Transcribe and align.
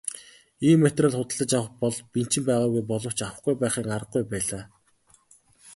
Ийм 0.67 0.79
материал 0.85 1.15
худалдаж 1.23 1.51
авах 1.57 1.71
бэл 1.81 1.97
бэнчин 2.13 2.43
байгаагүй 2.47 2.83
боловч 2.89 3.19
авахгүй 3.21 3.55
байхын 3.61 3.93
аргагүй 3.95 4.23
байлаа. 4.31 4.63